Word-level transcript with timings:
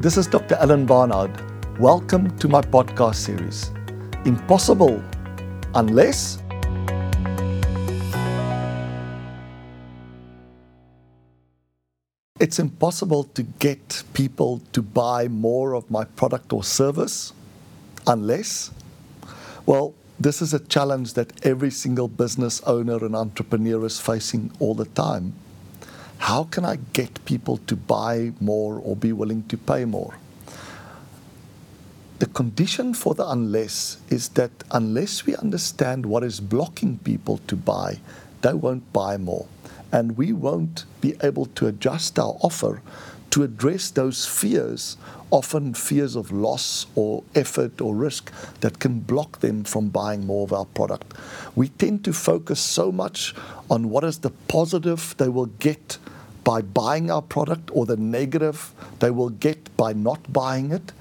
This 0.00 0.16
is 0.16 0.26
Dr. 0.26 0.54
Alan 0.54 0.86
Barnard. 0.86 1.30
Welcome 1.78 2.34
to 2.38 2.48
my 2.48 2.62
podcast 2.62 3.16
series. 3.16 3.70
Impossible 4.24 5.04
unless 5.74 6.38
it's 12.40 12.58
impossible 12.58 13.24
to 13.24 13.42
get 13.42 14.02
people 14.14 14.62
to 14.72 14.80
buy 14.80 15.28
more 15.28 15.74
of 15.74 15.90
my 15.90 16.04
product 16.04 16.54
or 16.54 16.64
service 16.64 17.34
unless, 18.06 18.70
well, 19.66 19.92
this 20.18 20.40
is 20.40 20.54
a 20.54 20.60
challenge 20.60 21.12
that 21.12 21.44
every 21.44 21.70
single 21.70 22.08
business 22.08 22.62
owner 22.62 23.04
and 23.04 23.14
entrepreneur 23.14 23.84
is 23.84 24.00
facing 24.00 24.50
all 24.60 24.74
the 24.74 24.86
time. 24.86 25.34
How 26.20 26.44
can 26.44 26.66
I 26.66 26.76
get 26.92 27.24
people 27.24 27.56
to 27.66 27.74
buy 27.74 28.32
more 28.40 28.78
or 28.84 28.94
be 28.94 29.10
willing 29.10 29.42
to 29.48 29.56
pay 29.56 29.86
more? 29.86 30.14
The 32.18 32.26
condition 32.26 32.92
for 32.92 33.14
the 33.14 33.26
unless 33.26 33.96
is 34.10 34.28
that 34.30 34.50
unless 34.70 35.24
we 35.24 35.34
understand 35.36 36.04
what 36.04 36.22
is 36.22 36.38
blocking 36.38 36.98
people 36.98 37.38
to 37.46 37.56
buy, 37.56 38.00
they 38.42 38.52
won't 38.52 38.92
buy 38.92 39.16
more. 39.16 39.46
And 39.90 40.18
we 40.18 40.34
won't 40.34 40.84
be 41.00 41.16
able 41.22 41.46
to 41.46 41.66
adjust 41.66 42.18
our 42.18 42.36
offer 42.42 42.82
to 43.30 43.42
address 43.42 43.90
those 43.90 44.26
fears, 44.26 44.98
often 45.30 45.72
fears 45.72 46.16
of 46.16 46.30
loss 46.30 46.86
or 46.96 47.24
effort 47.34 47.80
or 47.80 47.94
risk 47.94 48.30
that 48.60 48.78
can 48.78 49.00
block 49.00 49.40
them 49.40 49.64
from 49.64 49.88
buying 49.88 50.26
more 50.26 50.44
of 50.44 50.52
our 50.52 50.64
product. 50.64 51.14
We 51.56 51.68
tend 51.68 52.04
to 52.04 52.12
focus 52.12 52.60
so 52.60 52.92
much 52.92 53.34
on 53.70 53.88
what 53.88 54.04
is 54.04 54.18
the 54.18 54.30
positive 54.30 55.14
they 55.16 55.28
will 55.28 55.46
get 55.46 55.98
by 56.44 56.62
buying 56.62 57.10
our 57.10 57.22
product 57.22 57.70
or 57.72 57.86
the 57.86 57.96
negative 57.96 58.72
they 58.98 59.10
will 59.10 59.30
get 59.30 59.76
by 59.76 59.92
not 59.92 60.32
buying 60.32 60.70
it 60.70 60.92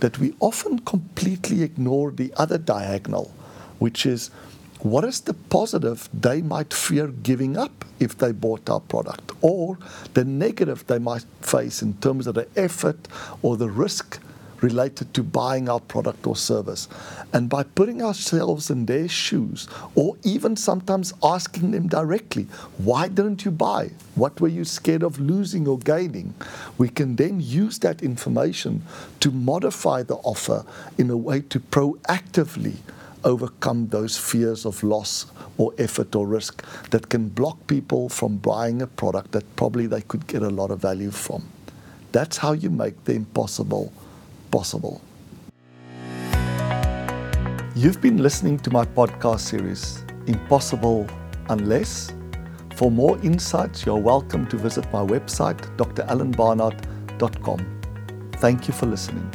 that 0.00 0.18
we 0.18 0.34
often 0.40 0.78
completely 0.80 1.62
ignore 1.62 2.10
the 2.10 2.32
other 2.36 2.58
diagonal, 2.58 3.32
which 3.78 4.06
is 4.06 4.30
what 4.80 5.04
is 5.04 5.20
the 5.22 5.34
positive 5.34 6.08
they 6.14 6.40
might 6.40 6.72
fear 6.72 7.08
giving 7.08 7.56
up 7.56 7.84
if 7.98 8.16
they 8.16 8.30
bought 8.30 8.70
our 8.70 8.80
product, 8.80 9.32
or 9.40 9.76
the 10.14 10.24
negative 10.24 10.86
they 10.86 11.00
might 11.00 11.24
face 11.40 11.82
in 11.82 11.94
terms 11.94 12.28
of 12.28 12.34
the 12.36 12.46
effort 12.54 13.08
or 13.42 13.56
the 13.56 13.68
risk 13.68 14.20
related 14.60 15.12
to 15.14 15.22
buying 15.22 15.68
our 15.68 15.80
product 15.80 16.26
or 16.26 16.36
service. 16.36 16.88
And 17.32 17.48
by 17.48 17.62
putting 17.62 18.02
ourselves 18.02 18.70
in 18.70 18.86
their 18.86 19.08
shoes, 19.08 19.68
or 19.94 20.16
even 20.22 20.56
sometimes 20.56 21.12
asking 21.22 21.70
them 21.70 21.88
directly, 21.88 22.44
why 22.78 23.08
didn't 23.08 23.44
you 23.44 23.50
buy? 23.50 23.90
What 24.14 24.40
were 24.40 24.48
you 24.48 24.64
scared 24.64 25.02
of 25.02 25.20
losing 25.20 25.68
or 25.68 25.78
gaining? 25.78 26.34
We 26.76 26.88
can 26.88 27.16
then 27.16 27.40
use 27.40 27.78
that 27.80 28.02
information 28.02 28.82
to 29.20 29.30
modify 29.30 30.02
the 30.02 30.16
offer 30.16 30.64
in 30.96 31.10
a 31.10 31.16
way 31.16 31.40
to 31.42 31.60
proactively 31.60 32.76
overcome 33.24 33.88
those 33.88 34.16
fears 34.16 34.64
of 34.64 34.82
loss 34.82 35.26
or 35.56 35.74
effort 35.78 36.14
or 36.14 36.26
risk 36.26 36.64
that 36.90 37.08
can 37.08 37.28
block 37.28 37.66
people 37.66 38.08
from 38.08 38.36
buying 38.36 38.80
a 38.80 38.86
product 38.86 39.32
that 39.32 39.56
probably 39.56 39.86
they 39.86 40.00
could 40.02 40.26
get 40.26 40.42
a 40.42 40.48
lot 40.48 40.70
of 40.70 40.80
value 40.80 41.10
from. 41.10 41.44
That's 42.12 42.38
how 42.38 42.52
you 42.52 42.70
make 42.70 43.04
the 43.04 43.14
impossible 43.14 43.92
possible. 44.50 45.00
You've 47.74 48.00
been 48.00 48.18
listening 48.18 48.58
to 48.60 48.70
my 48.70 48.84
podcast 48.84 49.40
series, 49.40 50.04
Impossible 50.26 51.06
Unless. 51.48 52.12
For 52.74 52.90
more 52.90 53.18
insights, 53.18 53.86
you're 53.86 53.96
welcome 53.96 54.46
to 54.48 54.56
visit 54.56 54.84
my 54.92 55.04
website, 55.04 55.58
dralanbarnard.com. 55.76 57.80
Thank 58.34 58.68
you 58.68 58.74
for 58.74 58.86
listening. 58.86 59.32